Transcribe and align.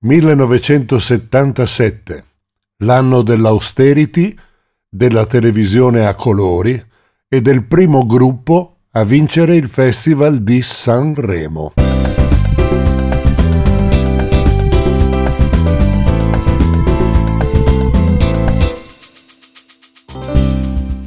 1977, 0.00 2.24
l'anno 2.84 3.22
dell'austerity, 3.22 4.32
della 4.88 5.26
televisione 5.26 6.06
a 6.06 6.14
colori 6.14 6.80
e 7.28 7.42
del 7.42 7.64
primo 7.64 8.06
gruppo 8.06 8.76
a 8.92 9.02
vincere 9.02 9.56
il 9.56 9.68
Festival 9.68 10.40
di 10.42 10.62
Sanremo. 10.62 11.72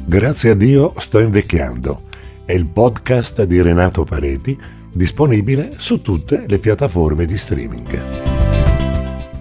Grazie 0.04 0.50
a 0.50 0.54
Dio 0.54 0.92
sto 0.98 1.18
invecchiando. 1.18 2.02
È 2.44 2.52
il 2.52 2.68
podcast 2.68 3.44
di 3.44 3.62
Renato 3.62 4.04
Pareti, 4.04 4.60
disponibile 4.92 5.76
su 5.78 6.02
tutte 6.02 6.44
le 6.46 6.58
piattaforme 6.58 7.24
di 7.24 7.38
streaming. 7.38 8.31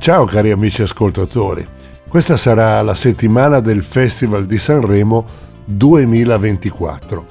Ciao 0.02 0.26
cari 0.26 0.50
amici 0.50 0.82
ascoltatori, 0.82 1.64
questa 2.10 2.36
sarà 2.36 2.82
la 2.82 2.96
settimana 2.96 3.60
del 3.60 3.84
Festival 3.84 4.48
di 4.48 4.58
Sanremo 4.58 5.24
2024 5.66 7.26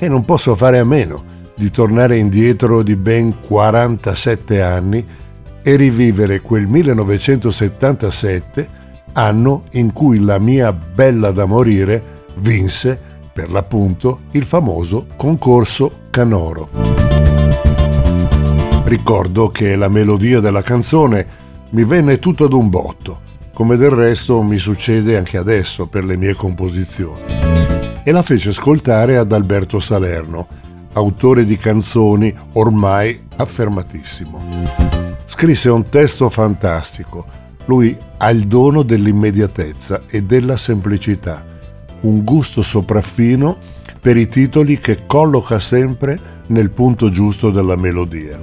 e 0.00 0.08
non 0.08 0.24
posso 0.24 0.56
fare 0.56 0.80
a 0.80 0.84
meno 0.84 1.22
di 1.54 1.70
tornare 1.70 2.16
indietro 2.16 2.82
di 2.82 2.96
ben 2.96 3.38
47 3.38 4.60
anni 4.60 5.06
e 5.62 5.76
rivivere 5.76 6.40
quel 6.40 6.66
1977, 6.66 8.68
anno 9.12 9.62
in 9.74 9.92
cui 9.92 10.18
la 10.18 10.40
mia 10.40 10.72
bella 10.72 11.30
da 11.30 11.44
morire 11.44 12.24
vinse 12.38 13.00
per 13.32 13.48
l'appunto 13.48 14.22
il 14.32 14.44
famoso 14.44 15.06
concorso 15.16 15.98
Canoro. 16.10 16.68
Ricordo 18.86 19.50
che 19.50 19.76
la 19.76 19.88
melodia 19.88 20.40
della 20.40 20.62
canzone 20.62 21.38
mi 21.72 21.84
venne 21.84 22.18
tutto 22.18 22.44
ad 22.44 22.52
un 22.52 22.68
botto, 22.68 23.20
come 23.54 23.76
del 23.76 23.90
resto 23.90 24.42
mi 24.42 24.58
succede 24.58 25.16
anche 25.16 25.38
adesso 25.38 25.86
per 25.86 26.04
le 26.04 26.16
mie 26.16 26.34
composizioni. 26.34 27.22
E 28.04 28.10
la 28.12 28.22
fece 28.22 28.50
ascoltare 28.50 29.16
ad 29.16 29.32
Alberto 29.32 29.80
Salerno, 29.80 30.48
autore 30.92 31.44
di 31.44 31.56
canzoni 31.56 32.34
ormai 32.54 33.18
affermatissimo. 33.36 34.64
Scrisse 35.24 35.70
un 35.70 35.88
testo 35.88 36.28
fantastico. 36.28 37.24
Lui 37.66 37.96
ha 38.18 38.30
il 38.30 38.46
dono 38.46 38.82
dell'immediatezza 38.82 40.02
e 40.10 40.22
della 40.22 40.56
semplicità 40.56 41.46
un 42.02 42.24
gusto 42.24 42.62
sopraffino 42.62 43.56
per 44.00 44.16
i 44.16 44.28
titoli 44.28 44.78
che 44.78 45.06
colloca 45.06 45.58
sempre 45.58 46.18
nel 46.48 46.70
punto 46.70 47.10
giusto 47.10 47.50
della 47.50 47.76
melodia. 47.76 48.40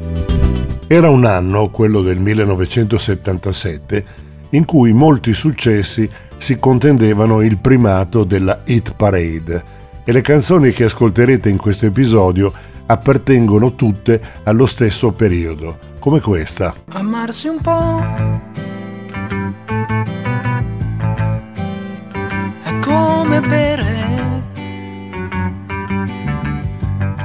Era 0.87 1.09
un 1.09 1.25
anno, 1.25 1.69
quello 1.69 2.01
del 2.01 2.19
1977, 2.19 4.05
in 4.51 4.65
cui 4.65 4.93
molti 4.93 5.33
successi 5.33 6.09
si 6.37 6.57
contendevano 6.57 7.41
il 7.41 7.57
primato 7.59 8.23
della 8.23 8.61
hit 8.65 8.95
parade 8.95 9.77
e 10.03 10.11
le 10.11 10.21
canzoni 10.21 10.71
che 10.71 10.85
ascolterete 10.85 11.49
in 11.49 11.57
questo 11.57 11.85
episodio 11.85 12.51
appartengono 12.87 13.75
tutte 13.75 14.19
allo 14.45 14.65
stesso 14.65 15.11
periodo, 15.11 15.77
come 15.99 16.21
questa. 16.21 16.73
Amarsi 16.93 17.47
un 17.47 17.61
po' 17.61 18.78
come 23.29 23.41
bere. 23.41 23.85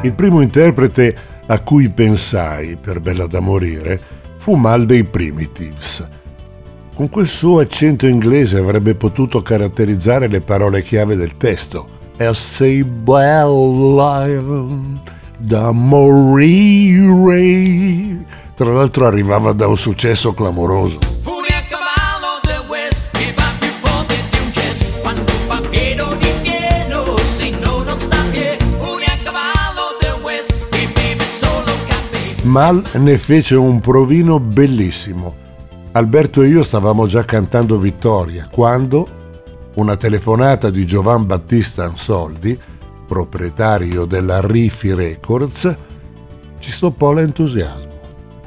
Il 0.02 0.12
primo 0.12 0.42
interprete 0.42 1.16
a 1.46 1.60
cui 1.60 1.88
pensai 1.88 2.76
per 2.76 3.00
Bella 3.00 3.26
da 3.26 3.40
morire 3.40 3.98
fu 4.36 4.54
Mal 4.56 4.84
dei 4.84 5.04
Primitives. 5.04 6.06
Con 6.94 7.08
quel 7.08 7.26
suo 7.26 7.60
accento 7.60 8.06
inglese 8.06 8.58
avrebbe 8.58 8.94
potuto 8.94 9.40
caratterizzare 9.40 10.28
le 10.28 10.42
parole 10.42 10.82
chiave 10.82 11.16
del 11.16 11.38
testo. 11.38 11.86
E 12.18 12.32
sei 12.34 12.84
bella 12.84 14.26
da 15.38 15.72
morire. 15.72 17.32
Tra 18.54 18.72
l'altro 18.72 19.06
arrivava 19.06 19.52
da 19.52 19.66
un 19.66 19.78
successo 19.78 20.34
clamoroso. 20.34 21.13
Mal 32.54 32.84
ne 32.98 33.18
fece 33.18 33.56
un 33.56 33.80
provino 33.80 34.38
bellissimo. 34.38 35.34
Alberto 35.90 36.40
e 36.40 36.46
io 36.46 36.62
stavamo 36.62 37.04
già 37.08 37.24
cantando 37.24 37.78
Vittoria 37.78 38.46
quando 38.48 39.08
una 39.74 39.96
telefonata 39.96 40.70
di 40.70 40.86
Giovan 40.86 41.26
Battista 41.26 41.82
Ansoldi, 41.82 42.56
proprietario 43.08 44.04
della 44.04 44.40
Rifi 44.40 44.94
Records, 44.94 45.74
ci 46.60 46.70
stoppò 46.70 47.12
l'entusiasmo. 47.12 47.90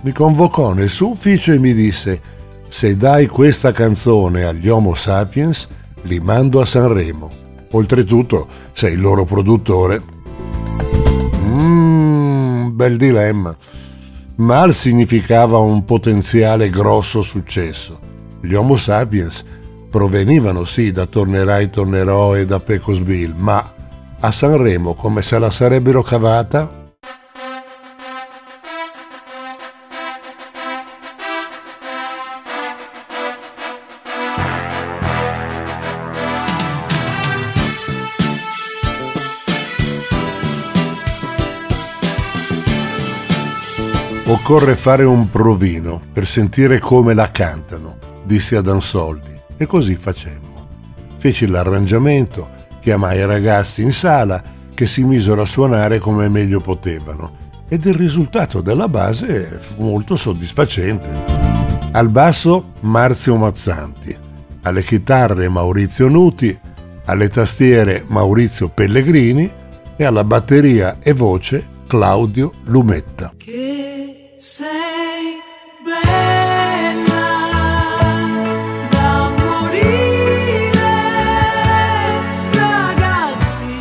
Mi 0.03 0.13
convocò 0.13 0.71
nel 0.71 0.89
suo 0.89 1.09
ufficio 1.09 1.51
e 1.51 1.59
mi 1.59 1.73
disse 1.73 2.21
se 2.69 2.95
dai 2.95 3.27
questa 3.27 3.73
canzone 3.73 4.45
agli 4.45 4.69
Homo 4.69 4.93
Sapiens 4.93 5.67
li 6.03 6.21
mando 6.21 6.61
a 6.61 6.65
Sanremo. 6.65 7.29
Oltretutto 7.71 8.47
sei 8.71 8.93
il 8.93 9.01
loro 9.01 9.25
produttore. 9.25 10.01
Mmm, 11.43 12.73
bel 12.73 12.95
dilemma. 12.95 13.53
Mal 14.37 14.71
significava 14.71 15.57
un 15.57 15.83
potenziale 15.83 16.69
grosso 16.69 17.23
successo. 17.23 17.99
Gli 18.39 18.53
Homo 18.53 18.75
sapiens 18.75 19.43
provenivano 19.89 20.63
sì 20.63 20.91
da 20.91 21.07
Tornerai 21.07 21.71
Tornerò 21.71 22.35
e 22.35 22.45
da 22.45 22.59
Pecosville, 22.59 23.33
ma 23.35 23.73
a 24.19 24.31
Sanremo 24.31 24.93
come 24.93 25.23
se 25.23 25.39
la 25.39 25.49
sarebbero 25.49 26.03
cavata 26.03 26.86
Occorre 44.29 44.75
fare 44.75 45.05
un 45.05 45.29
provino 45.29 46.01
per 46.11 46.27
sentire 46.27 46.79
come 46.79 47.13
la 47.13 47.31
cantano, 47.31 47.97
disse 48.25 48.57
ad 48.57 48.67
Ansoldi, 48.67 49.33
e 49.55 49.65
così 49.65 49.95
facemmo. 49.95 50.67
Feci 51.17 51.47
l'arrangiamento, 51.47 52.49
chiamai 52.81 53.19
i 53.19 53.25
ragazzi 53.25 53.83
in 53.83 53.93
sala 53.93 54.43
che 54.73 54.85
si 54.85 55.05
misero 55.05 55.41
a 55.41 55.45
suonare 55.45 55.99
come 55.99 56.27
meglio 56.27 56.59
potevano 56.59 57.37
ed 57.69 57.85
il 57.85 57.93
risultato 57.93 58.59
della 58.59 58.89
base 58.89 59.45
fu 59.61 59.83
molto 59.83 60.17
soddisfacente. 60.17 61.09
Al 61.93 62.09
basso 62.09 62.73
Marzio 62.81 63.37
Mazzanti, 63.37 64.13
alle 64.63 64.83
chitarre 64.83 65.47
Maurizio 65.47 66.09
Nuti, 66.09 66.57
alle 67.05 67.29
tastiere 67.29 68.03
Maurizio 68.07 68.67
Pellegrini 68.67 69.49
e 69.95 70.03
alla 70.03 70.25
batteria 70.25 70.97
e 71.01 71.13
voce 71.13 71.65
Claudio 71.87 72.51
Lumetta. 72.65 73.33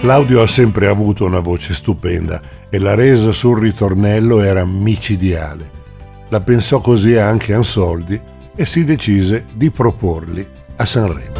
Claudio 0.06 0.40
ha 0.40 0.46
sempre 0.46 0.86
avuto 0.86 1.24
una 1.24 1.40
voce 1.40 1.74
stupenda 1.74 2.40
e 2.70 2.78
la 2.78 2.94
resa 2.94 3.32
sul 3.32 3.58
ritornello 3.58 4.40
era 4.40 4.64
micidiale. 4.64 5.68
La 6.28 6.38
pensò 6.38 6.80
così 6.80 7.16
anche 7.16 7.52
Ansoldi 7.52 8.20
e 8.54 8.64
si 8.66 8.84
decise 8.84 9.46
di 9.56 9.68
proporli 9.72 10.46
a 10.76 10.84
Sanremo. 10.84 11.34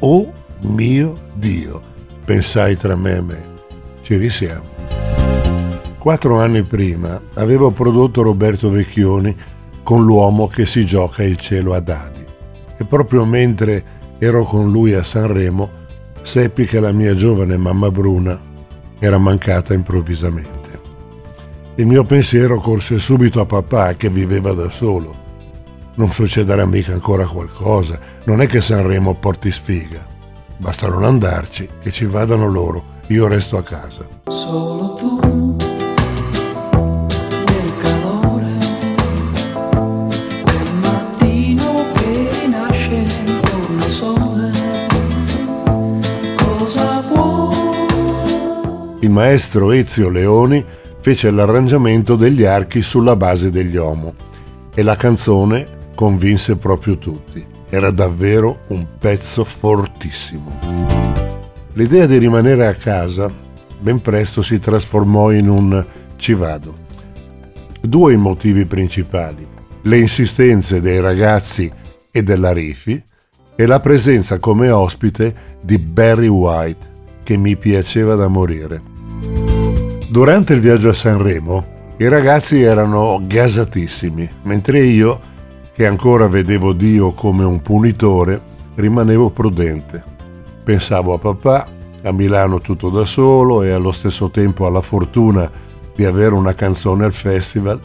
Oh 0.00 0.30
mio 0.64 1.16
Dio, 1.32 1.80
pensai 2.22 2.76
tra 2.76 2.94
me 2.94 3.16
e 3.16 3.20
me, 3.22 3.44
ci 4.02 4.18
risiamo. 4.18 4.68
Quattro 5.96 6.38
anni 6.40 6.64
prima 6.64 7.18
avevo 7.36 7.70
prodotto 7.70 8.20
Roberto 8.20 8.68
Vecchioni 8.68 9.34
con 9.82 10.04
l'uomo 10.04 10.46
che 10.46 10.66
si 10.66 10.84
gioca 10.84 11.22
il 11.22 11.38
cielo 11.38 11.72
a 11.72 11.80
dadi 11.80 12.22
e 12.76 12.84
proprio 12.84 13.24
mentre 13.24 13.82
ero 14.18 14.44
con 14.44 14.70
lui 14.70 14.92
a 14.92 15.02
Sanremo 15.02 15.80
seppi 16.22 16.64
che 16.64 16.80
la 16.80 16.92
mia 16.92 17.14
giovane 17.14 17.56
mamma 17.56 17.90
Bruna 17.90 18.40
era 18.98 19.18
mancata 19.18 19.74
improvvisamente. 19.74 20.80
Il 21.76 21.86
mio 21.86 22.04
pensiero 22.04 22.60
corse 22.60 22.98
subito 22.98 23.40
a 23.40 23.46
papà 23.46 23.94
che 23.94 24.10
viveva 24.10 24.52
da 24.52 24.70
solo. 24.70 25.14
Non 25.94 26.12
succederà 26.12 26.64
mica 26.66 26.92
ancora 26.92 27.26
qualcosa, 27.26 27.98
non 28.24 28.40
è 28.40 28.46
che 28.46 28.60
Sanremo 28.60 29.14
porti 29.14 29.50
sfiga. 29.50 30.06
Basta 30.58 30.88
non 30.88 31.04
andarci, 31.04 31.68
che 31.82 31.90
ci 31.90 32.06
vadano 32.06 32.46
loro, 32.48 32.84
io 33.08 33.26
resto 33.26 33.56
a 33.56 33.62
casa. 33.62 34.06
Solo 34.28 34.94
tu. 34.94 35.51
Maestro 49.12 49.70
Ezio 49.70 50.08
Leoni 50.08 50.64
fece 51.00 51.30
l'arrangiamento 51.30 52.16
degli 52.16 52.44
archi 52.44 52.82
sulla 52.82 53.14
base 53.14 53.50
degli 53.50 53.76
Omo 53.76 54.14
e 54.74 54.82
la 54.82 54.96
canzone 54.96 55.90
convinse 55.94 56.56
proprio 56.56 56.98
tutti. 56.98 57.44
Era 57.68 57.90
davvero 57.90 58.60
un 58.68 58.86
pezzo 58.98 59.44
fortissimo. 59.44 60.58
L'idea 61.74 62.06
di 62.06 62.18
rimanere 62.18 62.66
a 62.66 62.74
casa 62.74 63.30
ben 63.80 64.00
presto 64.00 64.42
si 64.42 64.58
trasformò 64.58 65.30
in 65.32 65.48
un 65.48 65.84
ci 66.16 66.34
vado. 66.34 66.74
Due 67.80 68.12
i 68.12 68.16
motivi 68.16 68.64
principali, 68.64 69.46
le 69.82 69.98
insistenze 69.98 70.80
dei 70.80 71.00
ragazzi 71.00 71.70
e 72.10 72.22
della 72.22 72.52
Rifi 72.52 73.02
e 73.56 73.66
la 73.66 73.80
presenza 73.80 74.38
come 74.38 74.70
ospite 74.70 75.34
di 75.62 75.78
Barry 75.78 76.28
White, 76.28 76.90
che 77.22 77.36
mi 77.36 77.56
piaceva 77.56 78.14
da 78.14 78.28
morire. 78.28 78.91
Durante 80.12 80.52
il 80.52 80.60
viaggio 80.60 80.90
a 80.90 80.92
Sanremo 80.92 81.64
i 81.96 82.06
ragazzi 82.06 82.60
erano 82.60 83.18
gasatissimi, 83.22 84.28
mentre 84.42 84.80
io, 84.80 85.18
che 85.72 85.86
ancora 85.86 86.26
vedevo 86.26 86.74
Dio 86.74 87.12
come 87.12 87.44
un 87.44 87.62
punitore, 87.62 88.38
rimanevo 88.74 89.30
prudente. 89.30 90.04
Pensavo 90.64 91.14
a 91.14 91.18
papà, 91.18 91.66
a 92.02 92.12
Milano 92.12 92.58
tutto 92.58 92.90
da 92.90 93.06
solo 93.06 93.62
e 93.62 93.70
allo 93.70 93.90
stesso 93.90 94.28
tempo 94.28 94.66
alla 94.66 94.82
fortuna 94.82 95.50
di 95.96 96.04
avere 96.04 96.34
una 96.34 96.54
canzone 96.54 97.06
al 97.06 97.14
festival, 97.14 97.80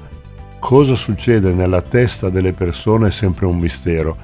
cosa 0.59 0.95
succede 0.95 1.53
nella 1.53 1.81
testa 1.81 2.29
delle 2.29 2.51
persone 2.51 3.07
è 3.07 3.11
sempre 3.11 3.45
un 3.45 3.57
mistero. 3.57 4.17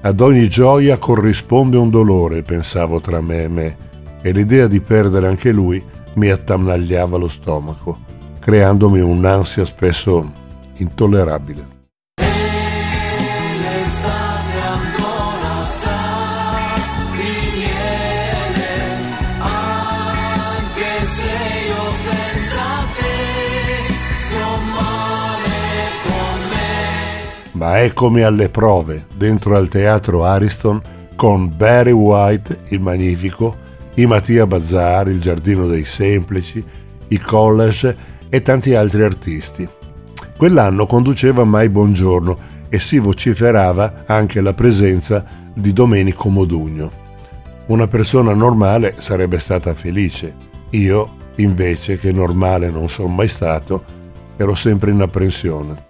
Ad 0.00 0.20
ogni 0.20 0.48
gioia 0.48 0.98
corrisponde 0.98 1.76
un 1.76 1.88
dolore, 1.88 2.42
pensavo 2.42 3.00
tra 3.00 3.20
me 3.20 3.44
e 3.44 3.48
me, 3.48 3.76
e 4.22 4.32
l'idea 4.32 4.66
di 4.66 4.80
perdere 4.80 5.28
anche 5.28 5.52
lui 5.52 5.80
mi 6.14 6.30
attanagliava 6.30 7.16
lo 7.16 7.28
stomaco, 7.28 7.98
creandomi 8.38 9.00
un'ansia 9.00 9.64
spesso 9.64 10.24
intollerabile. 10.76 11.76
ma 27.58 27.80
eccomi 27.80 28.22
alle 28.22 28.48
prove 28.48 29.04
dentro 29.16 29.56
al 29.56 29.68
teatro 29.68 30.24
Ariston 30.24 30.80
con 31.16 31.54
Barry 31.54 31.90
White, 31.90 32.56
il 32.68 32.80
Magnifico, 32.80 33.56
i 33.98 34.06
Mattia 34.06 34.46
Bazzar, 34.46 35.08
il 35.08 35.20
Giardino 35.20 35.66
dei 35.66 35.84
Semplici, 35.84 36.64
i 37.08 37.18
College 37.18 37.96
e 38.28 38.42
tanti 38.42 38.74
altri 38.74 39.02
artisti. 39.02 39.68
Quell'anno 40.36 40.86
conduceva 40.86 41.42
Mai 41.42 41.68
Buongiorno 41.68 42.38
e 42.68 42.78
si 42.78 43.00
vociferava 43.00 44.04
anche 44.06 44.40
la 44.40 44.54
presenza 44.54 45.24
di 45.52 45.72
Domenico 45.72 46.28
Modugno. 46.28 46.92
Una 47.66 47.88
persona 47.88 48.34
normale 48.34 48.94
sarebbe 48.96 49.40
stata 49.40 49.74
felice. 49.74 50.32
Io, 50.70 51.16
invece, 51.36 51.98
che 51.98 52.12
normale 52.12 52.70
non 52.70 52.88
sono 52.88 53.08
mai 53.08 53.28
stato, 53.28 53.82
ero 54.36 54.54
sempre 54.54 54.92
in 54.92 55.00
apprensione. 55.00 55.86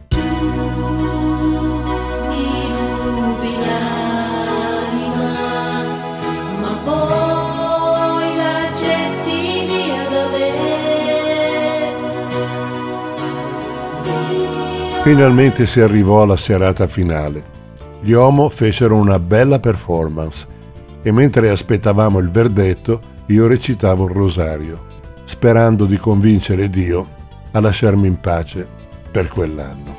Finalmente 15.08 15.66
si 15.66 15.80
arrivò 15.80 16.20
alla 16.20 16.36
serata 16.36 16.86
finale. 16.86 17.42
Gli 18.02 18.12
Omo 18.12 18.50
fecero 18.50 18.94
una 18.94 19.18
bella 19.18 19.58
performance 19.58 20.46
e 21.00 21.10
mentre 21.12 21.48
aspettavamo 21.48 22.18
il 22.18 22.28
verdetto 22.30 23.00
io 23.28 23.46
recitavo 23.46 24.04
il 24.04 24.12
rosario, 24.12 24.84
sperando 25.24 25.86
di 25.86 25.96
convincere 25.96 26.68
Dio 26.68 27.08
a 27.52 27.58
lasciarmi 27.60 28.06
in 28.06 28.20
pace 28.20 28.68
per 29.10 29.28
quell'anno. 29.28 29.96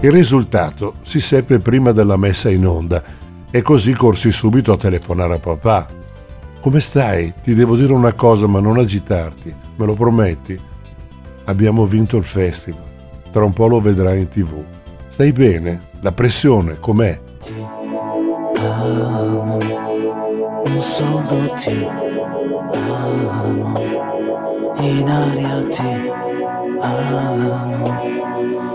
Il 0.00 0.12
risultato 0.12 0.96
si 1.00 1.18
seppe 1.18 1.58
prima 1.58 1.92
della 1.92 2.18
messa 2.18 2.50
in 2.50 2.66
onda 2.66 3.02
e 3.50 3.62
così 3.62 3.94
corsi 3.94 4.30
subito 4.30 4.70
a 4.70 4.76
telefonare 4.76 5.36
a 5.36 5.38
papà. 5.38 5.86
Come 6.60 6.80
stai? 6.80 7.32
Ti 7.42 7.54
devo 7.54 7.74
dire 7.74 7.94
una 7.94 8.12
cosa, 8.12 8.46
ma 8.46 8.60
non 8.60 8.76
agitarti, 8.76 9.56
me 9.76 9.86
lo 9.86 9.94
prometti? 9.94 10.60
Abbiamo 11.44 11.86
vinto 11.86 12.18
il 12.18 12.24
festival. 12.24 12.87
Tra 13.30 13.44
un 13.44 13.52
po' 13.52 13.66
lo 13.66 13.80
vedrai 13.80 14.20
in 14.20 14.28
tv. 14.28 14.64
Stai 15.08 15.32
bene? 15.32 15.80
La 16.00 16.12
pressione 16.12 16.78
com'è? 16.78 17.20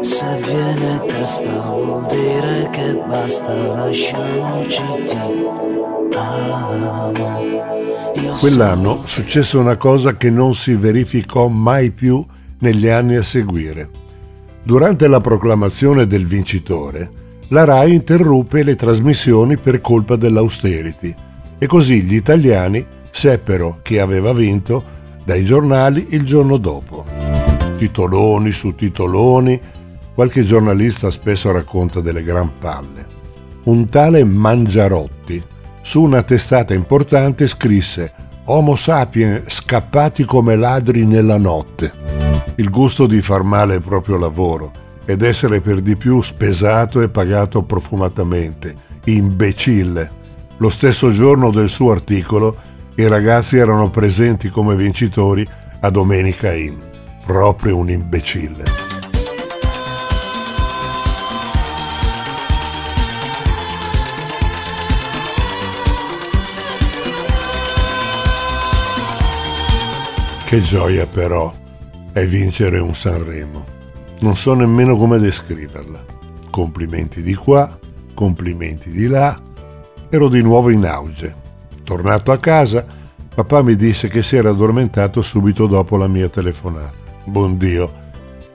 Se 0.02 0.28
viene 0.46 1.02
testa 1.08 1.50
vuol 1.70 2.06
dire 2.08 2.70
che 2.72 2.94
basta, 3.08 3.54
lasciamoci 3.54 4.82
ti 5.06 5.16
amo. 5.16 5.54
Quell'anno 8.40 9.02
successe 9.06 9.58
una 9.58 9.78
cosa 9.78 10.18
che 10.18 10.30
non 10.30 10.54
si 10.54 10.76
verificò 10.76 11.48
mai 11.48 11.92
più 11.92 12.24
negli 12.60 12.88
anni 12.88 13.16
a 13.16 13.24
seguire. 13.24 14.03
Durante 14.66 15.08
la 15.10 15.20
proclamazione 15.20 16.08
del 16.08 16.26
vincitore, 16.26 17.12
la 17.50 17.66
RAI 17.66 17.96
interruppe 17.96 18.64
le 18.64 18.78
trasmissioni 18.78 19.58
per 19.58 19.82
colpa 19.82 20.16
dell'austerity 20.16 21.14
e 21.58 21.66
così 21.68 22.04
gli 22.04 22.16
italiani 22.16 22.86
seppero 23.12 23.80
chi 23.82 24.00
aveva 24.00 24.32
vinto 24.32 24.82
dai 25.26 25.44
giornali 25.44 26.08
il 26.12 26.24
giorno 26.24 26.56
dopo. 26.56 27.06
Titoloni 27.78 28.54
su 28.54 28.74
titoloni, 28.74 29.60
qualche 30.16 30.44
giornalista 30.44 31.12
spesso 31.12 31.52
racconta 31.52 32.00
delle 32.00 32.24
gran 32.24 32.50
palle. 32.58 33.06
Un 33.66 33.90
tale 33.90 34.24
Mangiarotti 34.24 35.44
su 35.82 36.02
una 36.02 36.24
testata 36.24 36.74
importante 36.74 37.48
scrisse 37.48 38.14
Homo 38.46 38.76
sapiens 38.76 39.44
scappati 39.48 40.26
come 40.26 40.56
ladri 40.56 41.06
nella 41.06 41.38
notte 41.38 42.14
il 42.58 42.70
gusto 42.70 43.08
di 43.08 43.22
far 43.22 43.44
male 43.44 43.76
il 43.76 43.82
proprio 43.82 44.18
lavoro 44.18 44.72
ed 45.06 45.22
essere 45.22 45.60
per 45.60 45.82
di 45.82 45.96
più 45.96 46.22
spesato 46.22 47.02
e 47.02 47.10
pagato 47.10 47.64
profumatamente, 47.64 48.76
imbecille. 49.06 50.22
Lo 50.58 50.70
stesso 50.70 51.12
giorno 51.12 51.52
del 51.52 51.70
suo 51.70 51.92
articolo 51.92 52.56
i 52.96 53.08
ragazzi 53.08 53.58
erano 53.58 53.90
presenti 53.90 54.50
come 54.50 54.76
vincitori 54.76 55.48
a 55.82 55.90
Domenica 55.90 56.54
Inn. 56.54 56.78
Proprio 57.26 57.78
un 57.78 57.90
imbecille. 57.90 58.83
Che 70.54 70.62
gioia 70.62 71.08
però 71.08 71.52
è 72.12 72.28
vincere 72.28 72.78
un 72.78 72.94
Sanremo. 72.94 73.66
Non 74.20 74.36
so 74.36 74.54
nemmeno 74.54 74.96
come 74.96 75.18
descriverla. 75.18 76.06
Complimenti 76.52 77.24
di 77.24 77.34
qua, 77.34 77.76
complimenti 78.14 78.92
di 78.92 79.08
là. 79.08 79.42
Ero 80.12 80.30
di 80.30 80.44
nuovo 80.44 80.70
in 80.70 80.86
auge. 80.86 81.36
Tornato 81.84 82.32
a 82.32 82.38
casa, 82.38 82.86
papà 83.34 83.64
mi 83.64 83.76
disse 83.76 84.10
che 84.10 84.22
si 84.22 84.36
era 84.36 84.52
addormentato 84.52 85.24
subito 85.24 85.66
dopo 85.66 85.98
la 85.98 86.08
mia 86.08 86.30
telefonata. 86.30 86.94
Buon 87.26 87.58
Dio. 87.58 87.92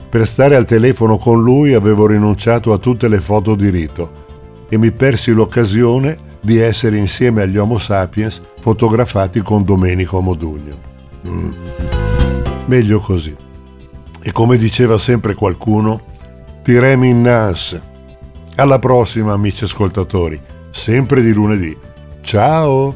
Per 0.09 0.25
stare 0.25 0.55
al 0.55 0.63
telefono 0.63 1.17
con 1.17 1.43
lui 1.43 1.73
avevo 1.73 2.07
rinunciato 2.07 2.71
a 2.71 2.77
tutte 2.77 3.09
le 3.09 3.19
foto 3.19 3.55
di 3.55 3.69
rito 3.69 4.67
e 4.69 4.77
mi 4.77 4.93
persi 4.93 5.33
l'occasione 5.33 6.17
di 6.39 6.59
essere 6.59 6.97
insieme 6.97 7.41
agli 7.41 7.57
Homo 7.57 7.77
sapiens 7.77 8.39
fotografati 8.61 9.41
con 9.41 9.65
Domenico 9.65 10.21
Modugno. 10.21 10.87
Mm. 11.27 11.53
Meglio 12.67 12.99
così. 12.99 13.35
E 14.21 14.31
come 14.31 14.57
diceva 14.57 14.97
sempre 14.97 15.33
qualcuno, 15.33 16.01
tiremi 16.63 17.09
in 17.09 17.21
nas. 17.21 17.79
Alla 18.55 18.79
prossima 18.79 19.33
amici 19.33 19.63
ascoltatori, 19.63 20.39
sempre 20.71 21.21
di 21.21 21.31
lunedì. 21.31 21.77
Ciao! 22.21 22.93